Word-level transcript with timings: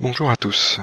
Bonjour 0.00 0.30
à 0.30 0.36
tous. 0.36 0.80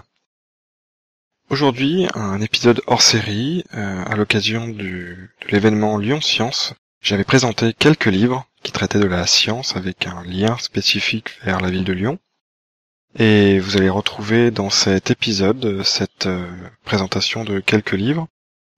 Aujourd'hui, 1.50 2.08
un 2.14 2.42
épisode 2.42 2.82
hors 2.88 3.02
série, 3.02 3.64
euh, 3.74 4.04
à 4.06 4.16
l'occasion 4.16 4.68
de 4.68 5.16
l'événement 5.50 5.98
Lyon 5.98 6.22
Science. 6.22 6.74
J'avais 7.02 7.24
présenté 7.24 7.74
quelques 7.74 8.06
livres 8.06 8.46
qui 8.64 8.72
traitaient 8.72 9.00
de 9.00 9.06
la 9.06 9.28
science 9.28 9.76
avec 9.76 10.08
un 10.08 10.24
lien 10.24 10.58
spécifique 10.58 11.30
vers 11.44 11.60
la 11.60 11.70
ville 11.70 11.84
de 11.84 11.94
Lyon. 11.94 12.20
Et 13.18 13.59
vous 13.59 13.77
allez 13.77 13.89
retrouver 13.89 14.51
dans 14.51 14.69
cet 14.69 15.10
épisode 15.10 15.83
cette 15.83 16.25
euh, 16.25 16.46
présentation 16.83 17.46
de 17.46 17.61
quelques 17.61 17.93
livres. 17.93 18.28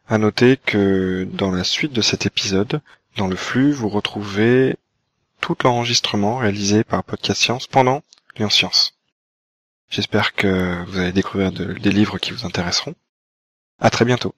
À 0.08 0.20
noter 0.20 0.58
que 0.58 1.28
dans 1.34 1.50
la 1.50 1.64
suite 1.64 1.92
de 1.92 2.02
cet 2.02 2.28
épisode, 2.28 2.82
dans 3.16 3.28
le 3.28 3.36
flux, 3.36 3.72
vous 3.72 3.90
retrouvez 3.90 4.76
tout 5.42 5.56
l'enregistrement 5.64 6.38
réalisé 6.38 6.84
par 6.84 7.04
Podcast 7.04 7.42
Science 7.42 7.66
pendant 7.66 8.04
Lyon 8.38 8.52
Science. 8.52 8.94
J'espère 9.90 10.36
que 10.36 10.86
vous 10.86 11.00
allez 11.00 11.14
découvrir 11.14 11.52
des 11.52 11.92
livres 11.92 12.20
qui 12.20 12.32
vous 12.32 12.46
intéresseront. 12.46 12.94
À 13.80 13.90
très 13.90 14.06
bientôt. 14.06 14.36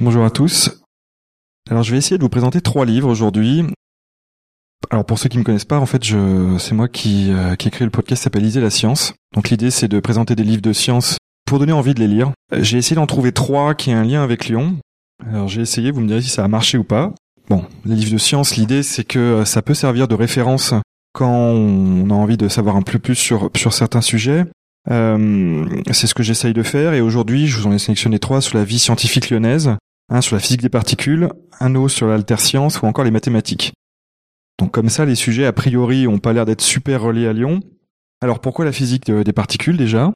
Bonjour 0.00 0.24
à 0.24 0.30
tous. 0.30 0.82
Alors 1.70 1.84
je 1.84 1.92
vais 1.92 1.98
essayer 1.98 2.18
de 2.18 2.22
vous 2.22 2.28
présenter 2.28 2.60
trois 2.60 2.84
livres 2.84 3.08
aujourd'hui. 3.08 3.64
Alors 4.90 5.04
pour 5.04 5.18
ceux 5.18 5.28
qui 5.28 5.38
me 5.38 5.44
connaissent 5.44 5.64
pas, 5.64 5.78
en 5.78 5.86
fait, 5.86 6.04
je, 6.04 6.56
c'est 6.58 6.74
moi 6.74 6.88
qui, 6.88 7.30
euh, 7.30 7.54
qui 7.56 7.68
écrit 7.68 7.84
le 7.84 7.90
podcast 7.90 8.20
qui 8.20 8.24
s'appelle 8.24 8.42
Lisez 8.42 8.60
la 8.60 8.70
science. 8.70 9.14
Donc 9.34 9.50
l'idée 9.50 9.70
c'est 9.70 9.88
de 9.88 10.00
présenter 10.00 10.34
des 10.34 10.44
livres 10.44 10.62
de 10.62 10.72
science 10.72 11.16
pour 11.46 11.58
donner 11.58 11.72
envie 11.72 11.94
de 11.94 12.00
les 12.00 12.08
lire. 12.08 12.32
J'ai 12.52 12.78
essayé 12.78 12.96
d'en 12.96 13.06
trouver 13.06 13.32
trois 13.32 13.74
qui 13.74 13.90
aient 13.90 13.94
un 13.94 14.04
lien 14.04 14.22
avec 14.22 14.46
Lyon. 14.46 14.76
Alors 15.26 15.48
j'ai 15.48 15.60
essayé, 15.60 15.90
vous 15.90 16.00
me 16.00 16.08
direz 16.08 16.22
si 16.22 16.28
ça 16.28 16.44
a 16.44 16.48
marché 16.48 16.78
ou 16.78 16.84
pas. 16.84 17.14
Bon, 17.48 17.64
les 17.84 17.94
livres 17.94 18.12
de 18.12 18.18
science, 18.18 18.56
l'idée 18.56 18.82
c'est 18.82 19.04
que 19.04 19.18
euh, 19.18 19.44
ça 19.44 19.62
peut 19.62 19.74
servir 19.74 20.08
de 20.08 20.14
référence 20.14 20.74
quand 21.12 21.30
on 21.30 22.10
a 22.10 22.14
envie 22.14 22.36
de 22.36 22.48
savoir 22.48 22.76
un 22.76 22.82
peu 22.82 22.98
plus 22.98 23.14
sur, 23.14 23.50
sur 23.54 23.72
certains 23.72 24.00
sujets. 24.00 24.44
Euh, 24.90 25.64
c'est 25.92 26.06
ce 26.06 26.14
que 26.14 26.22
j'essaye 26.22 26.54
de 26.54 26.62
faire 26.62 26.92
et 26.92 27.00
aujourd'hui 27.00 27.46
je 27.46 27.58
vous 27.58 27.68
en 27.68 27.72
ai 27.72 27.78
sélectionné 27.78 28.18
trois 28.18 28.40
sur 28.40 28.58
la 28.58 28.64
vie 28.64 28.80
scientifique 28.80 29.30
lyonnaise, 29.30 29.76
un 30.08 30.20
sur 30.20 30.34
la 30.34 30.40
physique 30.40 30.62
des 30.62 30.68
particules, 30.68 31.28
un 31.60 31.74
autre 31.74 31.94
sur 31.94 32.08
l'alterscience 32.08 32.82
ou 32.82 32.86
encore 32.86 33.04
les 33.04 33.10
mathématiques. 33.10 33.72
Donc 34.58 34.72
comme 34.72 34.88
ça 34.88 35.04
les 35.04 35.14
sujets 35.14 35.46
a 35.46 35.52
priori 35.52 36.06
ont 36.06 36.18
pas 36.18 36.32
l'air 36.32 36.44
d'être 36.44 36.60
super 36.60 37.02
reliés 37.02 37.26
à 37.26 37.32
Lyon. 37.32 37.60
Alors 38.20 38.40
pourquoi 38.40 38.64
la 38.64 38.72
physique 38.72 39.10
des 39.10 39.32
particules 39.32 39.76
déjà? 39.76 40.12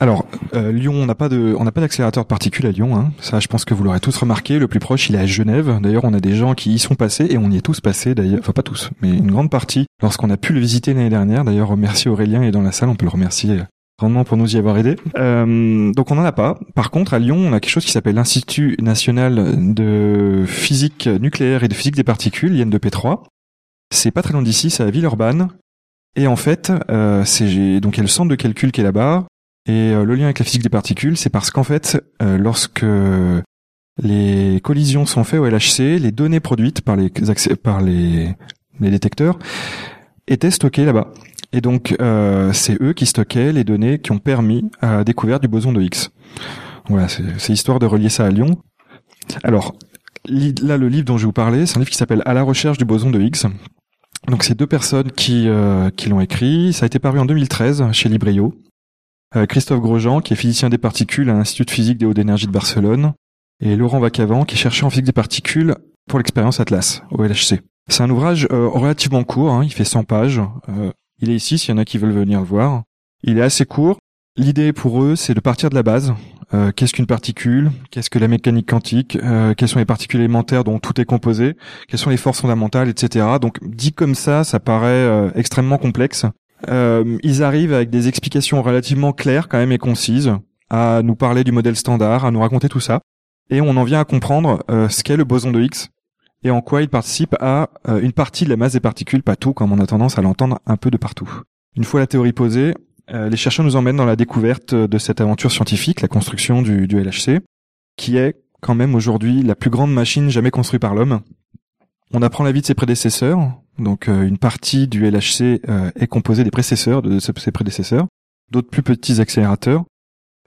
Alors, 0.00 0.26
euh, 0.54 0.70
Lyon, 0.70 0.94
on 0.94 1.06
n'a 1.06 1.16
pas 1.16 1.28
de, 1.28 1.56
d'accélérateur 1.80 2.22
de 2.22 2.28
particules 2.28 2.66
à 2.66 2.70
Lyon. 2.70 2.96
Hein. 2.96 3.10
Ça, 3.20 3.40
je 3.40 3.48
pense 3.48 3.64
que 3.64 3.74
vous 3.74 3.82
l'aurez 3.82 3.98
tous 3.98 4.16
remarqué. 4.16 4.58
Le 4.58 4.68
plus 4.68 4.78
proche, 4.78 5.08
il 5.10 5.16
est 5.16 5.18
à 5.18 5.26
Genève. 5.26 5.80
D'ailleurs, 5.82 6.04
on 6.04 6.14
a 6.14 6.20
des 6.20 6.36
gens 6.36 6.54
qui 6.54 6.72
y 6.72 6.78
sont 6.78 6.94
passés 6.94 7.26
et 7.30 7.38
on 7.38 7.50
y 7.50 7.56
est 7.56 7.62
tous 7.62 7.80
passés. 7.80 8.14
D'ailleurs, 8.14 8.38
enfin 8.40 8.52
pas 8.52 8.62
tous, 8.62 8.90
mais 9.02 9.10
une 9.10 9.30
grande 9.30 9.50
partie 9.50 9.86
lorsqu'on 10.00 10.30
a 10.30 10.36
pu 10.36 10.52
le 10.52 10.60
visiter 10.60 10.94
l'année 10.94 11.10
dernière. 11.10 11.44
D'ailleurs, 11.44 11.76
merci 11.76 12.08
Aurélien 12.08 12.42
est 12.42 12.52
dans 12.52 12.62
la 12.62 12.72
salle. 12.72 12.88
On 12.88 12.94
peut 12.94 13.06
le 13.06 13.10
remercier 13.10 13.58
grandement 13.98 14.22
pour 14.22 14.36
nous 14.36 14.54
y 14.54 14.58
avoir 14.58 14.78
aidé. 14.78 14.94
Euh, 15.16 15.92
donc 15.92 16.12
on 16.12 16.14
n'en 16.14 16.24
a 16.24 16.30
pas. 16.30 16.60
Par 16.76 16.92
contre, 16.92 17.14
à 17.14 17.18
Lyon, 17.18 17.36
on 17.36 17.52
a 17.52 17.58
quelque 17.58 17.72
chose 17.72 17.84
qui 17.84 17.90
s'appelle 17.90 18.14
l'Institut 18.14 18.76
national 18.80 19.74
de 19.74 20.44
physique 20.46 21.08
nucléaire 21.08 21.64
et 21.64 21.68
de 21.68 21.74
physique 21.74 21.96
des 21.96 22.04
particules, 22.04 22.54
IN2P3. 22.54 23.22
C'est 23.90 24.10
pas 24.10 24.22
très 24.22 24.32
loin 24.32 24.42
d'ici, 24.42 24.70
c'est 24.70 24.82
à 24.82 24.90
Villeurbanne. 24.90 25.48
Et 26.16 26.26
en 26.26 26.36
fait, 26.36 26.72
euh, 26.90 27.24
c'est 27.24 27.80
donc 27.80 27.96
il 27.96 27.98
y 27.98 28.00
a 28.00 28.02
le 28.02 28.08
centre 28.08 28.28
de 28.28 28.34
calcul 28.34 28.72
qui 28.72 28.80
est 28.80 28.84
là-bas. 28.84 29.26
Et 29.66 29.92
euh, 29.92 30.04
le 30.04 30.14
lien 30.14 30.24
avec 30.24 30.38
la 30.38 30.44
physique 30.44 30.62
des 30.62 30.68
particules, 30.68 31.16
c'est 31.16 31.30
parce 31.30 31.50
qu'en 31.50 31.62
fait, 31.62 32.02
euh, 32.22 32.38
lorsque 32.38 32.84
les 34.02 34.60
collisions 34.62 35.06
sont 35.06 35.24
faites 35.24 35.40
au 35.40 35.46
LHC, 35.46 35.98
les 36.00 36.10
données 36.10 36.40
produites 36.40 36.80
par 36.80 36.96
les 36.96 37.10
détecteurs 38.80 39.38
étaient 40.26 40.50
stockées 40.50 40.84
là-bas. 40.84 41.12
Et 41.52 41.60
donc, 41.60 41.96
euh, 42.00 42.52
c'est 42.52 42.80
eux 42.82 42.92
qui 42.92 43.06
stockaient 43.06 43.52
les 43.52 43.64
données 43.64 43.98
qui 43.98 44.12
ont 44.12 44.18
permis 44.18 44.70
la 44.82 45.04
découverte 45.04 45.42
du 45.42 45.48
boson 45.48 45.72
de 45.72 45.80
Higgs. 45.80 46.08
Voilà, 46.88 47.06
c'est 47.08 47.52
histoire 47.52 47.78
de 47.78 47.86
relier 47.86 48.08
ça 48.08 48.26
à 48.26 48.30
Lyon. 48.30 48.58
Alors, 49.42 49.74
là, 50.26 50.76
le 50.76 50.88
livre 50.88 51.04
dont 51.04 51.16
je 51.16 51.22
vais 51.22 51.26
vous 51.26 51.32
parler, 51.32 51.66
c'est 51.66 51.76
un 51.76 51.80
livre 51.80 51.90
qui 51.90 51.96
s'appelle 51.96 52.22
À 52.26 52.34
la 52.34 52.42
recherche 52.42 52.78
du 52.78 52.84
boson 52.84 53.10
de 53.10 53.20
Higgs. 53.20 53.46
Donc, 54.28 54.44
c'est 54.44 54.54
deux 54.54 54.66
personnes 54.66 55.10
qui, 55.10 55.48
qui 55.96 56.08
l'ont 56.08 56.20
écrit. 56.20 56.72
Ça 56.72 56.84
a 56.84 56.86
été 56.86 56.98
paru 56.98 57.18
en 57.18 57.24
2013 57.24 57.92
chez 57.92 58.08
Librio. 58.08 58.54
Euh, 59.36 59.46
Christophe 59.46 59.80
Grosjean, 59.80 60.20
qui 60.20 60.32
est 60.32 60.36
physicien 60.36 60.70
des 60.70 60.78
particules 60.78 61.28
à 61.28 61.34
l'Institut 61.34 61.64
de 61.64 61.70
physique 61.70 61.98
des 61.98 62.06
hauts 62.06 62.14
d'énergie 62.14 62.46
de 62.46 62.52
Barcelone, 62.52 63.12
et 63.60 63.76
Laurent 63.76 64.00
Vacavant, 64.00 64.44
qui 64.44 64.54
est 64.54 64.58
chercheur 64.58 64.86
en 64.86 64.90
physique 64.90 65.04
des 65.04 65.12
particules 65.12 65.74
pour 66.08 66.18
l'expérience 66.18 66.60
Atlas, 66.60 67.02
au 67.10 67.22
LHC. 67.22 67.60
C'est 67.88 68.02
un 68.02 68.10
ouvrage 68.10 68.48
euh, 68.50 68.68
relativement 68.68 69.24
court, 69.24 69.52
hein, 69.52 69.64
il 69.64 69.72
fait 69.72 69.84
100 69.84 70.04
pages. 70.04 70.40
Euh, 70.68 70.92
il 71.20 71.30
est 71.30 71.36
ici 71.36 71.58
s'il 71.58 71.70
y 71.70 71.74
en 71.74 71.78
a 71.78 71.84
qui 71.84 71.98
veulent 71.98 72.12
venir 72.12 72.40
le 72.40 72.46
voir. 72.46 72.84
Il 73.22 73.38
est 73.38 73.42
assez 73.42 73.66
court. 73.66 73.98
L'idée 74.36 74.72
pour 74.72 75.02
eux, 75.02 75.16
c'est 75.16 75.34
de 75.34 75.40
partir 75.40 75.68
de 75.68 75.74
la 75.74 75.82
base. 75.82 76.14
Qu'est-ce 76.76 76.92
qu'une 76.92 77.06
particule? 77.06 77.70
Qu'est-ce 77.90 78.10
que 78.10 78.18
la 78.18 78.28
mécanique 78.28 78.68
quantique? 78.68 79.18
Quelles 79.56 79.68
sont 79.68 79.78
les 79.78 79.84
particules 79.84 80.20
élémentaires 80.20 80.64
dont 80.64 80.78
tout 80.78 81.00
est 81.00 81.04
composé? 81.04 81.56
Quelles 81.88 82.00
sont 82.00 82.10
les 82.10 82.16
forces 82.16 82.40
fondamentales, 82.40 82.88
etc. 82.88 83.26
Donc 83.40 83.58
dit 83.62 83.92
comme 83.92 84.14
ça, 84.14 84.44
ça 84.44 84.60
paraît 84.60 85.30
extrêmement 85.34 85.78
complexe. 85.78 86.24
Euh, 86.68 87.18
ils 87.22 87.42
arrivent 87.42 87.72
avec 87.72 87.90
des 87.90 88.08
explications 88.08 88.62
relativement 88.62 89.12
claires 89.12 89.48
quand 89.48 89.58
même 89.58 89.72
et 89.72 89.78
concises 89.78 90.32
à 90.70 91.02
nous 91.02 91.14
parler 91.14 91.44
du 91.44 91.52
modèle 91.52 91.76
standard, 91.76 92.24
à 92.24 92.30
nous 92.30 92.40
raconter 92.40 92.68
tout 92.68 92.80
ça, 92.80 93.00
et 93.50 93.60
on 93.60 93.76
en 93.76 93.84
vient 93.84 94.00
à 94.00 94.04
comprendre 94.04 94.62
euh, 94.70 94.88
ce 94.88 95.02
qu'est 95.02 95.16
le 95.16 95.24
boson 95.24 95.50
de 95.50 95.60
Higgs 95.60 95.88
et 96.42 96.50
en 96.50 96.60
quoi 96.60 96.82
il 96.82 96.88
participe 96.88 97.34
à 97.40 97.70
euh, 97.88 98.00
une 98.00 98.12
partie 98.12 98.44
de 98.44 98.50
la 98.50 98.56
masse 98.56 98.72
des 98.72 98.80
particules, 98.80 99.22
pas 99.22 99.36
tout, 99.36 99.52
comme 99.52 99.72
on 99.72 99.78
a 99.80 99.86
tendance 99.86 100.18
à 100.18 100.22
l'entendre 100.22 100.60
un 100.66 100.76
peu 100.76 100.90
de 100.90 100.96
partout. 100.96 101.42
Une 101.76 101.84
fois 101.84 102.00
la 102.00 102.06
théorie 102.06 102.32
posée, 102.32 102.74
les 103.10 103.36
chercheurs 103.36 103.64
nous 103.64 103.76
emmènent 103.76 103.96
dans 103.96 104.04
la 104.04 104.16
découverte 104.16 104.74
de 104.74 104.98
cette 104.98 105.20
aventure 105.20 105.50
scientifique, 105.50 106.02
la 106.02 106.08
construction 106.08 106.62
du, 106.62 106.86
LHC, 106.86 107.40
qui 107.96 108.16
est 108.16 108.36
quand 108.60 108.74
même 108.74 108.94
aujourd'hui 108.94 109.42
la 109.42 109.54
plus 109.54 109.70
grande 109.70 109.92
machine 109.92 110.30
jamais 110.30 110.50
construite 110.50 110.82
par 110.82 110.94
l'homme. 110.94 111.20
On 112.12 112.22
apprend 112.22 112.44
la 112.44 112.52
vie 112.52 112.62
de 112.62 112.66
ses 112.66 112.74
prédécesseurs, 112.74 113.38
donc 113.78 114.08
euh, 114.08 114.26
une 114.26 114.38
partie 114.38 114.88
du 114.88 115.08
LHC 115.08 115.60
euh, 115.68 115.90
est 115.94 116.06
composée 116.06 116.42
des 116.42 116.50
prédécesseurs 116.50 117.02
de 117.02 117.18
ses 117.18 117.52
prédécesseurs, 117.52 118.06
d'autres 118.50 118.70
plus 118.70 118.82
petits 118.82 119.20
accélérateurs, 119.20 119.84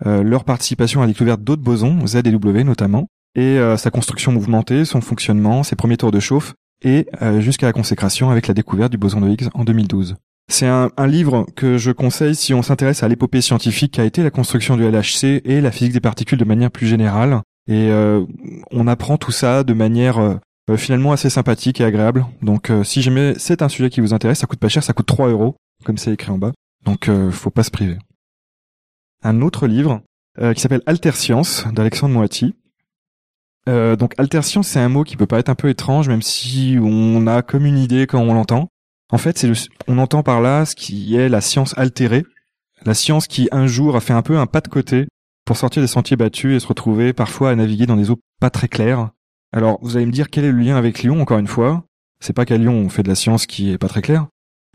euh, 0.06 0.24
leur 0.24 0.44
participation 0.44 1.02
à 1.02 1.06
la 1.06 1.12
découverte 1.12 1.42
d'autres 1.42 1.62
bosons, 1.62 2.06
Z 2.08 2.18
et 2.18 2.24
W 2.24 2.64
notamment, 2.64 3.08
et 3.36 3.60
sa 3.78 3.92
construction 3.92 4.34
mouvementée, 4.34 4.84
son 4.84 5.00
fonctionnement, 5.00 5.64
ses 5.64 5.78
premiers 5.78 5.96
tours 5.96 6.12
de 6.12 6.20
chauffe, 6.20 6.54
et 6.84 7.08
jusqu'à 7.40 7.66
la 7.66 7.72
consécration 7.72 8.30
avec 8.30 8.48
la 8.48 8.54
découverte 8.54 8.92
du 8.92 8.98
boson 8.98 9.22
de 9.22 9.30
Higgs 9.30 9.48
en 9.54 9.64
2012. 9.64 10.18
C'est 10.51 10.67
un, 10.67 10.91
livre 11.07 11.45
que 11.56 11.78
je 11.78 11.91
conseille 11.91 12.35
si 12.35 12.53
on 12.53 12.62
s'intéresse 12.62 13.03
à 13.03 13.07
l'épopée 13.07 13.41
scientifique 13.41 13.94
qu'a 13.94 14.03
été 14.03 14.22
la 14.22 14.31
construction 14.31 14.75
du 14.75 14.84
LHC 14.84 15.41
et 15.45 15.62
la 15.62 15.72
physique 15.72 15.94
des 15.94 16.01
particules 16.01 16.38
de 16.38 16.45
manière 16.45 16.72
plus 16.72 16.88
générale. 16.88 17.41
Et 17.67 17.89
on 18.72 18.88
apprend 18.88 19.17
tout 19.17 19.31
ça 19.31 19.63
de 19.63 19.73
manière 19.73 20.39
euh, 20.72 20.78
finalement 20.78 21.12
assez 21.12 21.29
sympathique 21.29 21.81
et 21.81 21.85
agréable. 21.85 22.25
Donc 22.41 22.69
euh, 22.69 22.84
si 22.84 23.01
jamais 23.01 23.34
c'est 23.38 23.62
un 23.62 23.69
sujet 23.69 23.89
qui 23.89 24.01
vous 24.01 24.13
intéresse, 24.13 24.39
ça 24.39 24.47
coûte 24.47 24.59
pas 24.59 24.69
cher, 24.69 24.84
ça 24.84 24.94
coûte 24.94 25.07
3 25.07 25.29
euros, 25.29 25.56
comme 25.85 25.97
c'est 25.97 26.13
écrit 26.13 26.31
en 26.31 26.38
bas. 26.38 26.51
Donc 26.85 27.09
euh, 27.09 27.31
faut 27.31 27.50
pas 27.50 27.63
se 27.63 27.72
priver. 27.72 27.97
Un 29.23 29.41
autre 29.41 29.68
livre 29.68 30.01
qui 30.56 30.62
s'appelle 30.62 30.81
Alterscience 30.85 31.66
d'Alexandre 31.73 32.16
Moati. 32.16 32.56
donc 33.68 34.13
Alterscience, 34.18 34.69
c'est 34.69 34.79
un 34.79 34.88
mot 34.88 35.03
qui 35.03 35.18
peut 35.18 35.25
paraître 35.25 35.51
un 35.51 35.56
peu 35.56 35.68
étrange, 35.68 36.07
même 36.07 36.22
si 36.22 36.78
on 36.81 37.28
a 37.28 37.41
comme 37.41 37.66
une 37.66 37.78
idée 37.78 38.07
quand 38.07 38.22
on 38.22 38.33
l'entend. 38.33 38.70
En 39.12 39.18
fait, 39.18 39.38
c'est 39.38 39.52
on 39.88 39.98
entend 39.98 40.24
par 40.24 40.42
là 40.42 40.66
ce 40.66 40.75
qui 40.75 41.16
est 41.16 41.30
la 41.30 41.42
science 41.42 41.78
altérée, 41.78 42.24
la 42.86 42.94
science 42.94 43.28
qui 43.28 43.48
un 43.52 43.68
jour 43.68 43.96
a 43.96 44.00
fait 44.02 44.13
un 44.13 44.22
peu 44.22 44.38
un 44.38 44.48
pas 44.48 44.62
de 44.62 44.68
côté 44.68 45.08
pour 45.46 45.58
sortir 45.58 45.81
des 45.81 45.88
sentiers 45.88 46.18
battus 46.18 46.56
et 46.56 46.60
se 46.60 46.68
retrouver 46.68 47.13
parfois 47.13 47.52
à 47.52 47.56
naviguer 47.56 47.86
dans 47.86 47.98
des 47.98 48.10
eaux 48.10 48.19
pas 48.40 48.50
très 48.50 48.68
claires 48.68 49.10
alors, 49.54 49.80
vous 49.81 49.98
allez 49.98 50.06
me 50.06 50.12
dire 50.12 50.30
quel 50.30 50.46
est 50.46 50.52
le 50.52 50.60
lien 50.60 50.78
avec 50.78 51.04
Lyon, 51.04 51.22
encore 51.22 51.40
une 51.40 51.48
fois? 51.48 51.84
C'est 52.19 52.34
pas 52.34 52.46
qu'à 52.46 52.58
Lyon 52.58 52.74
on 52.74 52.90
fait 52.90 53.04
de 53.04 53.10
la 53.10 53.16
science 53.16 53.46
qui 53.46 53.72
est 53.72 53.78
pas 53.78 53.88
très 53.88 54.02
claire. 54.02 54.28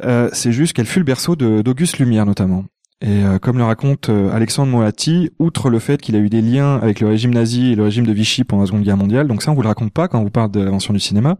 Euh, 0.04 0.28
c'est 0.32 0.52
juste 0.52 0.74
qu'elle 0.74 0.86
fut 0.86 0.98
le 0.98 1.04
berceau 1.04 1.36
d'Auguste 1.36 1.98
Lumière, 1.98 2.26
notamment. 2.26 2.64
Et 3.00 3.24
euh, 3.24 3.38
comme 3.38 3.58
le 3.58 3.64
raconte 3.64 4.08
euh, 4.08 4.30
Alexandre 4.32 4.72
Moati, 4.72 5.30
outre 5.38 5.70
le 5.70 5.78
fait 5.78 6.00
qu'il 6.00 6.16
a 6.16 6.18
eu 6.18 6.28
des 6.28 6.42
liens 6.42 6.76
avec 6.76 7.00
le 7.00 7.08
régime 7.08 7.32
nazi 7.32 7.72
et 7.72 7.74
le 7.74 7.84
régime 7.84 8.06
de 8.06 8.12
Vichy 8.12 8.44
pendant 8.44 8.62
la 8.62 8.66
Seconde 8.66 8.82
Guerre 8.82 8.96
mondiale, 8.96 9.28
donc 9.28 9.42
ça 9.42 9.50
on 9.50 9.54
vous 9.54 9.62
le 9.62 9.68
raconte 9.68 9.92
pas 9.92 10.08
quand 10.08 10.18
on 10.18 10.24
vous 10.24 10.30
parle 10.30 10.50
de 10.50 10.60
l'invention 10.60 10.92
du 10.92 11.00
cinéma, 11.00 11.36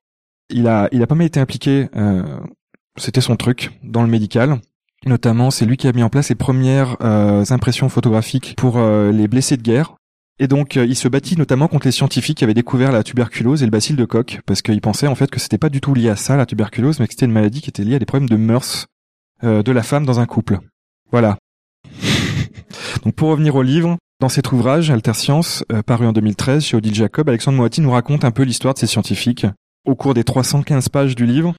il 0.51 0.69
a, 0.69 0.89
il 0.93 1.03
a 1.03 1.07
pas 1.07 1.15
mal 1.15 1.27
été 1.27 1.41
impliqué, 1.41 1.89
c'était 2.97 3.21
son 3.21 3.37
truc, 3.37 3.73
dans 3.83 4.03
le 4.03 4.09
médical. 4.09 4.59
Notamment, 5.05 5.51
c'est 5.51 5.67
lui 5.67 5.77
qui 5.77 5.89
a 5.89 5.93
mis 5.93 6.03
en 6.03 6.09
place 6.09 6.29
les 6.29 6.35
premières 6.35 6.97
impressions 7.01 7.89
photographiques 7.89 8.55
pour 8.57 8.81
les 8.81 9.29
blessés 9.29 9.57
de 9.57 9.63
guerre 9.63 9.95
Et 10.41 10.49
donc, 10.49 10.75
il 10.75 10.97
se 10.97 11.07
battit 11.07 11.37
notamment 11.37 11.69
contre 11.69 11.87
les 11.87 11.93
scientifiques 11.93 12.39
qui 12.39 12.45
avaient 12.45 12.55
découvert 12.55 12.91
la 12.91 13.05
tuberculose 13.05 13.63
et 13.63 13.67
le 13.67 13.71
bacille 13.71 13.95
de 13.95 14.05
Koch, 14.05 14.41
parce 14.47 14.63
qu'ils 14.63 14.81
pensaient 14.81 15.07
en 15.07 15.15
fait 15.15 15.31
que 15.31 15.39
c'était 15.39 15.59
pas 15.59 15.69
du 15.69 15.81
tout 15.81 15.95
lié 15.95 16.09
à 16.09 16.17
ça, 16.17 16.37
la 16.37 16.47
tuberculose, 16.47 16.99
mais 16.99 17.07
que 17.07 17.13
c'était 17.13 17.27
une 17.27 17.33
maladie 17.33 17.61
qui 17.61 17.71
était 17.71 17.85
liée 17.85 17.97
à 17.97 17.99
des 17.99 18.07
problèmes 18.07 18.29
de 18.29 18.37
mœurs 18.37 18.87
de 19.43 19.73
la 19.73 19.83
femme 19.83 20.07
dans 20.07 20.19
un 20.19 20.27
couple. 20.27 20.59
Voilà. 21.13 21.37
donc, 23.05 23.15
pour 23.15 23.29
revenir 23.29 23.55
au 23.55 23.63
livre, 23.63 23.97
dans 24.19 24.31
cet 24.31 24.51
ouvrage, 24.51 24.91
Alter 24.91 25.13
Science, 25.13 25.63
paru 25.85 26.07
en 26.07 26.13
2013 26.13 26.65
chez 26.65 26.77
Odile 26.77 26.95
Jacob, 26.95 27.29
Alexandre 27.29 27.59
Moati 27.59 27.83
nous 27.83 27.91
raconte 27.91 28.25
un 28.25 28.31
peu 28.31 28.45
l'histoire 28.45 28.73
de 28.73 28.79
ces 28.79 28.87
scientifiques. 28.87 29.47
Au 29.85 29.95
cours 29.95 30.15
des 30.15 30.25
315 30.25 30.89
pages 30.89 31.15
du 31.15 31.27
livre, 31.27 31.55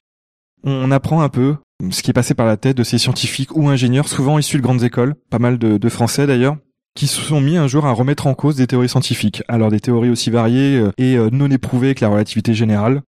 on 0.64 0.90
apprend 0.90 1.22
un 1.22 1.28
peu 1.28 1.56
ce 1.90 2.02
qui 2.02 2.10
est 2.10 2.14
passé 2.14 2.34
par 2.34 2.46
la 2.46 2.56
tête 2.56 2.76
de 2.76 2.82
ces 2.82 2.98
scientifiques 2.98 3.56
ou 3.56 3.68
ingénieurs, 3.68 4.08
souvent 4.08 4.38
issus 4.38 4.56
de 4.56 4.62
grandes 4.62 4.82
écoles, 4.82 5.14
pas 5.30 5.38
mal 5.38 5.58
de, 5.58 5.88
Français 5.88 6.26
d'ailleurs, 6.26 6.56
qui 6.94 7.06
se 7.06 7.20
sont 7.20 7.40
mis 7.40 7.56
un 7.56 7.68
jour 7.68 7.86
à 7.86 7.92
remettre 7.92 8.26
en 8.26 8.34
cause 8.34 8.56
des 8.56 8.66
théories 8.66 8.88
scientifiques. 8.88 9.42
Alors 9.48 9.70
des 9.70 9.80
théories 9.80 10.10
aussi 10.10 10.30
variées 10.30 10.76
euh, 10.76 10.90
et 10.98 11.16
euh, 11.16 11.30
non 11.30 11.50
éprouvées 11.50 11.94
que 11.94 12.04
la 12.04 12.10
relativité 12.10 12.54
générale, 12.54 13.02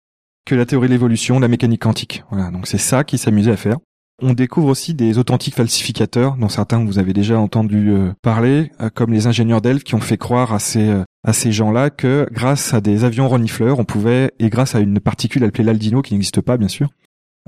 que 0.46 0.56
la 0.56 0.66
théorie 0.66 0.88
de 0.88 0.94
l'évolution, 0.94 1.40
la 1.40 1.48
mécanique 1.48 1.82
quantique. 1.82 2.24
Voilà, 2.30 2.52
donc 2.52 2.68
c'est 2.68 2.78
ça 2.78 3.04
qu'ils 3.04 3.20
s'amusaient 3.20 3.52
à 3.52 3.58
faire. 3.58 3.78
On 4.22 4.34
découvre 4.34 4.68
aussi 4.68 4.94
des 4.96 5.18
authentiques 5.20 5.56
falsificateurs, 5.56 6.38
dont 6.38 6.50
certains 6.50 6.84
vous 6.84 7.00
avez 7.00 7.14
déjà 7.14 7.40
entendu 7.40 7.92
euh, 7.92 8.12
parler, 8.22 8.72
comme 8.96 9.14
les 9.14 9.28
ingénieurs 9.28 9.62
d'Elf 9.62 9.84
qui 9.84 9.96
ont 9.96 10.02
fait 10.02 10.18
croire 10.18 10.54
à 10.54 10.60
ces 10.60 11.04
à 11.24 11.34
ces 11.34 11.52
gens-là 11.52 11.90
que 11.90 12.28
grâce 12.32 12.74
à 12.74 12.82
des 12.82 13.04
avions 13.04 13.28
renifleurs, 13.28 13.80
on 13.80 13.86
pouvait 13.86 14.32
et 14.40 14.50
grâce 14.50 14.76
à 14.76 14.80
une 14.80 15.00
particule 15.00 15.44
appelée 15.44 15.64
l'aldino 15.64 16.02
qui 16.02 16.14
n'existe 16.14 16.42
pas 16.42 16.58
bien 16.58 16.70
sûr, 16.70 16.90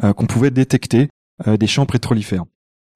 qu'on 0.02 0.26
pouvait 0.26 0.52
détecter 0.52 1.10
euh, 1.48 1.56
des 1.56 1.68
champs 1.68 1.86
pétrolifères. 1.86 2.44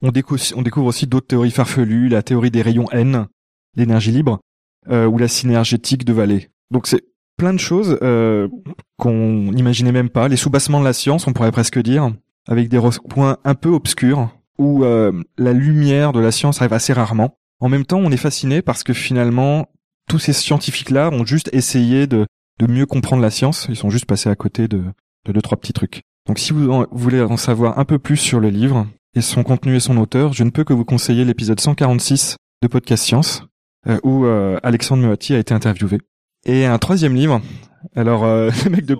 On, 0.02 0.10
découvre 0.10 0.86
aussi 0.86 1.06
d'autres 1.06 1.28
théories 1.28 1.50
farfelues, 1.50 2.10
la 2.10 2.22
théorie 2.22 2.50
des 2.50 2.60
rayons 2.60 2.90
N, 2.90 3.26
l'énergie 3.74 4.10
libre, 4.10 4.38
euh, 4.90 5.06
ou 5.06 5.16
la 5.16 5.28
synergétique 5.28 6.04
de 6.04 6.12
Vallée. 6.12 6.50
Donc 6.70 6.86
c'est 6.86 7.04
plein 7.38 7.54
de 7.54 7.58
choses 7.58 7.98
qu'on 8.98 9.52
n'imaginait 9.52 9.92
même 9.92 10.10
pas, 10.10 10.28
les 10.28 10.36
soubassements 10.36 10.80
de 10.80 10.84
la 10.84 10.92
science, 10.92 11.26
on 11.26 11.32
pourrait 11.32 11.52
presque 11.52 11.80
dire, 11.80 12.12
avec 12.46 12.68
des 12.68 12.78
points 13.08 13.38
un 13.44 13.54
peu 13.54 13.70
obscurs, 13.70 14.28
où 14.58 14.84
la 14.84 15.52
lumière 15.52 16.12
de 16.12 16.20
la 16.20 16.30
science 16.30 16.60
arrive 16.60 16.74
assez 16.74 16.92
rarement. 16.92 17.38
En 17.60 17.68
même 17.68 17.86
temps, 17.86 17.98
on 17.98 18.12
est 18.12 18.18
fasciné 18.18 18.62
parce 18.62 18.84
que 18.84 18.92
finalement, 18.92 19.66
tous 20.08 20.18
ces 20.18 20.32
scientifiques-là 20.32 21.10
ont 21.10 21.24
juste 21.24 21.48
essayé 21.52 22.06
de, 22.06 22.26
de 22.58 22.66
mieux 22.66 22.86
comprendre 22.86 23.22
la 23.22 23.30
science, 23.30 23.66
ils 23.68 23.76
sont 23.76 23.90
juste 23.90 24.06
passés 24.06 24.28
à 24.28 24.36
côté 24.36 24.68
de, 24.68 24.84
de 25.24 25.32
deux, 25.32 25.42
trois 25.42 25.58
petits 25.58 25.72
trucs. 25.72 26.02
Donc 26.26 26.38
si 26.38 26.52
vous 26.54 26.86
voulez 26.90 27.20
en 27.20 27.36
savoir 27.36 27.78
un 27.78 27.84
peu 27.84 27.98
plus 27.98 28.16
sur 28.16 28.40
le 28.40 28.48
livre 28.48 28.86
et 29.14 29.20
son 29.20 29.42
contenu 29.42 29.76
et 29.76 29.80
son 29.80 29.98
auteur, 29.98 30.32
je 30.32 30.42
ne 30.42 30.50
peux 30.50 30.64
que 30.64 30.72
vous 30.72 30.84
conseiller 30.84 31.24
l'épisode 31.24 31.60
146 31.60 32.36
de 32.62 32.68
Podcast 32.68 33.04
Science, 33.04 33.42
euh, 33.86 33.98
où 34.02 34.24
euh, 34.24 34.58
Alexandre 34.62 35.02
Muati 35.02 35.34
a 35.34 35.38
été 35.38 35.52
interviewé. 35.52 35.98
Et 36.46 36.64
un 36.64 36.78
troisième 36.78 37.14
livre. 37.14 37.42
Alors 37.94 38.24
euh, 38.24 38.50
les 38.64 38.70
mecs 38.70 38.86
de 38.86 38.98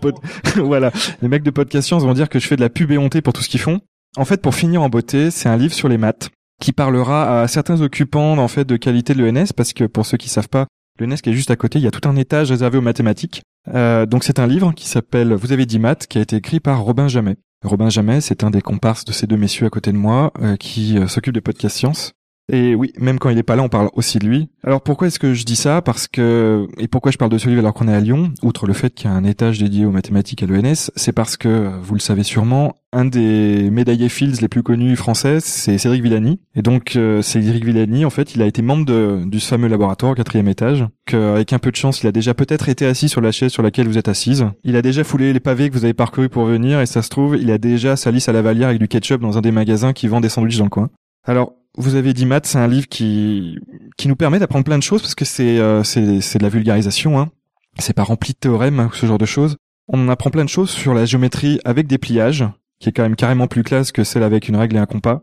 voilà, 0.61 0.93
les 1.23 1.29
mecs 1.29 1.43
de 1.43 1.51
Podcast 1.51 1.87
Science 1.87 2.03
vont 2.03 2.13
dire 2.13 2.29
que 2.29 2.39
je 2.39 2.47
fais 2.47 2.57
de 2.57 2.61
la 2.61 2.69
pub 2.69 2.91
éhontée 2.91 3.23
pour 3.23 3.33
tout 3.33 3.43
ce 3.43 3.49
qu'ils 3.49 3.61
font. 3.61 3.81
En 4.17 4.27
fait, 4.27 4.43
pour 4.43 4.55
finir 4.55 4.83
en 4.83 4.91
beauté, 4.91 5.31
c'est 5.31 5.49
un 5.49 5.57
livre 5.57 5.75
sur 5.75 5.89
les 5.89 5.99
maths 5.99 6.29
qui 6.61 6.73
parlera 6.73 7.41
à 7.41 7.49
certains 7.49 7.81
occupants 7.81 8.37
en 8.37 8.49
fait 8.49 8.65
de 8.65 8.77
qualité 8.77 9.15
de 9.15 9.25
l'ENS 9.25 9.53
parce 9.57 9.73
que 9.73 9.85
pour 9.85 10.05
ceux 10.05 10.19
qui 10.19 10.29
savent 10.29 10.51
pas, 10.51 10.67
l'ENS 11.01 11.17
qui 11.17 11.31
est 11.31 11.35
juste 11.35 11.51
à 11.51 11.57
côté, 11.57 11.79
il 11.79 11.83
y 11.83 11.89
a 11.89 11.91
tout 11.91 12.07
un 12.07 12.17
étage 12.17 12.51
réservé 12.51 12.77
aux 12.79 12.83
mathématiques 12.83 13.43
euh, 13.73 14.07
donc 14.07 14.25
c'est 14.25 14.39
un 14.39 14.47
livre 14.47 14.73
qui 14.73 14.89
s'appelle 14.89 15.35
Vous 15.35 15.53
avez 15.53 15.67
dit 15.67 15.79
maths, 15.79 16.07
qui 16.07 16.19
a 16.19 16.21
été 16.21 16.37
écrit 16.37 16.61
par 16.61 16.83
Robin 16.83 17.09
Jamet. 17.09 17.37
Robin 17.63 17.89
Jamet, 17.89 18.21
c'est 18.21 18.45
un 18.45 18.51
des 18.51 18.61
comparses 18.61 19.05
de 19.05 19.13
ces 19.13 19.27
deux 19.27 19.39
messieurs 19.39 19.67
à 19.67 19.71
côté 19.71 19.91
de 19.91 19.97
moi, 19.97 20.33
euh, 20.41 20.57
qui 20.57 20.99
euh, 20.99 21.09
s'occupe 21.09 21.33
des 21.33 21.41
podcasts 21.41 21.77
sciences. 21.77 22.13
Et 22.53 22.75
oui, 22.75 22.93
même 22.99 23.19
quand 23.19 23.31
il 23.31 23.39
est 23.39 23.43
pas 23.43 23.57
là, 23.57 23.63
on 23.63 23.69
parle 23.69 23.89
aussi 23.95 24.19
de 24.19 24.27
lui. 24.27 24.51
Alors 24.63 24.83
pourquoi 24.83 25.07
est-ce 25.07 25.19
que 25.19 25.33
je 25.33 25.45
dis 25.45 25.57
ça? 25.57 25.81
Parce 25.81 26.09
que 26.09 26.67
et 26.79 26.89
pourquoi 26.89 27.11
je 27.11 27.17
parle 27.17 27.31
de 27.31 27.39
ce 27.39 27.49
livre 27.49 27.61
alors 27.61 27.73
qu'on 27.73 27.89
est 27.89 27.95
à 27.95 28.01
Lyon, 28.01 28.33
outre 28.43 28.67
le 28.67 28.75
fait 28.75 28.93
qu'il 28.93 29.11
y 29.11 29.13
a 29.13 29.17
un 29.17 29.25
étage 29.25 29.59
dédié 29.59 29.87
aux 29.87 29.91
mathématiques 29.91 30.43
à 30.43 30.47
l'ENS, 30.47 30.91
c'est 30.95 31.13
parce 31.13 31.39
que 31.39 31.71
vous 31.81 31.95
le 31.95 32.01
savez 32.01 32.23
sûrement, 32.23 32.77
un 32.93 33.07
des 33.07 33.71
médaillés 33.71 34.11
Fields 34.11 34.41
les 34.43 34.49
plus 34.49 34.63
connus 34.63 34.95
français, 34.97 35.41
c'est 35.41 35.79
Cédric 35.79 36.03
Villani. 36.03 36.39
Et 36.55 36.61
donc 36.61 36.97
euh, 36.97 37.23
Cédric 37.23 37.65
Villani, 37.65 38.05
en 38.05 38.11
fait, 38.11 38.35
il 38.35 38.43
a 38.43 38.47
été 38.47 38.61
membre 38.61 38.85
de, 38.85 39.23
du 39.25 39.41
fameux 39.41 39.69
laboratoire 39.69 40.13
au 40.13 40.15
quatrième 40.15 40.49
étage. 40.49 40.87
Qu'avec 41.07 41.53
un 41.55 41.59
peu 41.59 41.71
de 41.71 41.77
chance, 41.77 42.03
il 42.03 42.07
a 42.07 42.13
déjà 42.13 42.35
peut-être 42.35 42.69
été 42.69 42.85
assis 42.85 43.09
sur 43.09 43.23
la 43.23 43.33
chaise 43.33 43.53
sur 43.53 43.63
laquelle 43.63 43.89
vous 43.89 43.99
êtes 43.99 44.09
assise. 44.09 44.45
Il 44.65 44.77
a 44.77 44.83
déjà 44.83 45.03
foulé 45.03 45.33
les 45.33 45.41
pavés 45.41 45.71
que 45.71 45.75
vous 45.75 45.85
avez 45.85 45.95
parcourus 45.95 46.29
pour 46.29 46.45
venir, 46.45 46.81
et 46.81 46.87
ça 46.87 47.01
se 47.01 47.09
trouve, 47.09 47.37
il 47.37 47.51
a 47.51 47.59
déjà 47.59 47.97
sa 47.97 48.11
lavalière 48.33 48.69
avec 48.69 48.81
du 48.81 48.89
ketchup 48.89 49.23
dans 49.23 49.39
un 49.39 49.41
des 49.41 49.51
magasins 49.51 49.95
qui 49.95 50.09
vend 50.09 50.21
des 50.21 50.29
sandwichs 50.29 50.59
dans 50.59 50.65
le 50.65 50.71
coin. 50.71 50.91
Alors, 51.27 51.55
vous 51.77 51.97
avez 51.97 52.13
dit 52.13 52.27
maths, 52.27 52.47
c'est 52.47 52.59
un 52.59 52.69
livre 52.69 52.89
qui 52.89 53.59
qui 53.97 54.09
nous 54.09 54.17
permet 54.17 54.39
d'apprendre 54.39 54.65
plein 54.65 54.79
de 54.79 54.83
choses 54.83 55.03
parce 55.03 55.15
que 55.15 55.25
c'est 55.25 55.59
euh, 55.59 55.83
c'est 55.83 56.21
c'est 56.21 56.39
de 56.39 56.45
la 56.45 56.49
vulgarisation. 56.49 57.19
Hein. 57.19 57.31
C'est 57.79 57.93
pas 57.93 58.05
rempli 58.05 58.33
de 58.33 58.39
théorèmes 58.39 58.81
ou 58.81 58.95
ce 58.95 59.07
genre 59.07 59.19
de 59.19 59.27
choses. 59.27 59.57
On 59.89 60.01
en 60.01 60.09
apprend 60.09 60.31
plein 60.31 60.45
de 60.45 60.49
choses 60.49 60.71
sur 60.71 60.95
la 60.95 61.05
géométrie 61.05 61.61
avec 61.65 61.87
des 61.87 61.99
pliages, 61.99 62.45
qui 62.81 62.89
est 62.89 62.93
quand 62.93 63.03
même 63.03 63.17
carrément 63.17 63.49
plus 63.49 63.65
classe 63.65 63.93
que 63.93 64.05
celle 64.05 64.23
avec 64.23 64.49
une 64.49 64.57
règle 64.57 64.77
et 64.77 64.79
un 64.79 64.87
compas. 64.87 65.23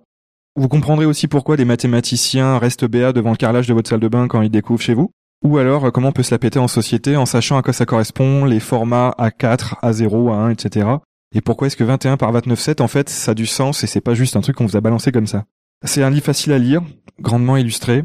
Vous 0.56 0.68
comprendrez 0.68 1.06
aussi 1.06 1.28
pourquoi 1.28 1.56
les 1.56 1.66
mathématiciens 1.66 2.58
restent 2.58 2.86
béats 2.86 3.14
devant 3.14 3.32
le 3.32 3.38
carrelage 3.38 3.68
de 3.68 3.74
votre 3.74 3.90
salle 3.90 4.02
de 4.02 4.10
bain 4.10 4.28
quand 4.28 4.42
ils 4.42 4.52
découvrent 4.52 4.82
chez 4.82 4.94
vous. 4.94 5.12
Ou 5.44 5.58
alors 5.58 5.86
euh, 5.86 5.92
comment 5.92 6.10
on 6.10 6.14
peut 6.14 6.24
se 6.24 6.34
la 6.34 6.40
péter 6.40 6.60
en 6.60 6.68
société 6.68 7.16
en 7.16 7.26
sachant 7.26 7.58
à 7.58 7.62
quoi 7.62 7.74
ça 7.74 7.86
correspond, 7.86 8.44
les 8.44 8.60
formats 8.60 9.16
A4, 9.18 9.80
A0, 9.82 10.10
A1, 10.10 10.52
etc. 10.52 10.88
Et 11.34 11.40
pourquoi 11.40 11.68
est-ce 11.68 11.78
que 11.78 11.86
21 11.86 12.18
par 12.18 12.34
29,7 12.34 12.82
en 12.82 12.90
fait 12.90 13.08
ça 13.10 13.32
a 13.32 13.34
du 13.34 13.46
sens 13.46 13.86
et 13.86 13.88
c'est 13.88 14.02
pas 14.02 14.14
juste 14.14 14.36
un 14.36 14.42
truc 14.42 14.58
qu'on 14.58 14.66
vous 14.66 14.76
a 14.76 14.82
balancé 14.82 15.14
comme 15.14 15.28
ça? 15.28 15.46
C'est 15.84 16.04
un 16.04 16.12
livre 16.12 16.26
facile 16.26 16.54
à 16.54 16.60
lire, 16.60 16.84
grandement 17.20 17.58
illustré, 17.58 18.04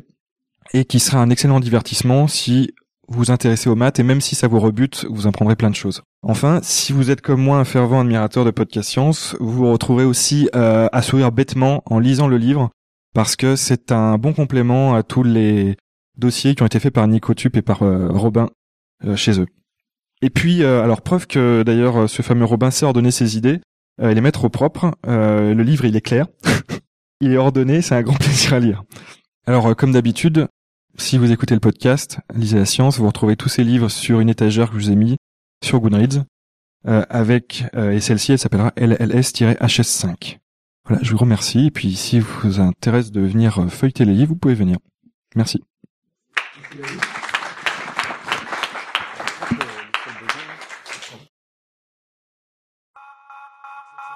et 0.73 0.85
qui 0.87 0.99
sera 0.99 1.19
un 1.19 1.29
excellent 1.29 1.61
divertissement 1.61 2.27
si 2.27 2.73
vous 3.09 3.19
vous 3.19 3.31
intéressez 3.31 3.69
aux 3.69 3.77
maths, 3.77 4.01
et 4.01 4.03
même 4.03 4.23
si 4.23 4.35
ça 4.35 4.49
vous 4.49 4.59
rebute, 4.59 5.07
vous 5.11 5.27
en 5.27 5.33
prendrez 5.33 5.57
plein 5.57 5.71
de 5.71 5.75
choses. 5.75 6.03
Enfin, 6.23 6.61
si 6.63 6.93
vous 6.93 7.11
êtes 7.11 7.21
comme 7.21 7.41
moi 7.41 7.59
un 7.59 7.65
fervent 7.65 8.01
admirateur 8.01 8.45
de 8.45 8.51
podcast 8.51 8.89
science, 8.89 9.37
vous 9.41 9.53
vous 9.53 9.71
retrouverez 9.71 10.05
aussi 10.05 10.49
euh, 10.57 10.89
à 10.91 11.03
sourire 11.03 11.33
bêtement 11.33 11.83
en 11.87 11.99
lisant 11.99 12.29
le 12.29 12.39
livre, 12.39 12.71
parce 13.15 13.37
que 13.37 13.57
c'est 13.57 13.93
un 13.93 14.17
bon 14.17 14.33
complément 14.33 14.95
à 14.95 15.03
tous 15.03 15.23
les 15.23 15.77
dossiers 16.17 16.55
qui 16.55 16.63
ont 16.63 16.67
été 16.67 16.81
faits 16.81 16.95
par 16.95 17.07
Nico 17.07 17.35
Tup 17.35 17.57
et 17.57 17.63
par 17.63 17.83
euh, 17.83 18.09
Robin 18.09 18.49
euh, 19.05 19.17
chez 19.17 19.39
eux. 19.39 19.47
Et 20.23 20.31
puis, 20.31 20.65
alors 20.65 21.03
preuve 21.03 21.27
que 21.27 21.63
d'ailleurs 21.63 22.09
ce 22.09 22.23
fameux 22.23 22.47
Robin 22.47 22.71
sait 22.71 22.87
ordonner 22.87 23.11
ses 23.11 23.37
idées 23.37 23.61
et 24.01 24.15
les 24.15 24.23
mettre 24.23 24.47
au 24.47 24.49
propre, 24.49 24.93
le 25.07 25.63
livre 25.63 25.85
il 25.85 25.95
est 25.95 26.01
clair. 26.01 26.27
Il 27.21 27.33
est 27.33 27.37
ordonné, 27.37 27.83
c'est 27.83 27.95
un 27.95 28.03
grand 28.03 28.17
plaisir 28.19 28.55
à 28.55 28.61
lire. 28.61 28.83
Alors, 29.47 29.69
euh, 29.69 29.75
comme 29.75 29.93
d'habitude, 29.93 30.49
si 30.97 31.19
vous 31.19 31.31
écoutez 31.31 31.55
le 31.55 31.61
podcast, 31.61 32.19
lisez 32.35 32.59
la 32.59 32.67
science, 32.67 32.99
vous 32.99 33.07
retrouvez 33.07 33.37
tous 33.37 33.49
ces 33.49 33.65
livres 33.65 33.89
sur 33.89 34.21
une 34.21 34.29
étagère 34.29 34.71
que 34.71 34.79
je 34.79 34.87
vous 34.87 34.91
ai 34.91 34.97
mis 34.97 35.17
sur 35.65 35.81
Goodreads, 35.81 36.25
euh, 36.87 37.05
avec, 37.09 37.65
euh, 37.75 37.93
et 37.93 38.01
celle-ci, 38.01 38.33
elle 38.33 38.39
s'appellera 38.39 38.73
LLS-HS5. 38.77 40.39
Voilà, 40.87 41.03
je 41.03 41.13
vous 41.13 41.19
remercie, 41.19 41.67
et 41.67 41.71
puis 41.71 41.95
si 41.97 42.21
vous 42.21 42.61
intéresse 42.61 43.11
de 43.11 43.21
venir 43.21 43.67
feuilleter 43.71 44.05
les 44.05 44.15
livres, 44.15 44.31
vous 44.31 44.37
pouvez 44.37 44.55
venir. 44.55 44.79
Merci. 45.35 45.63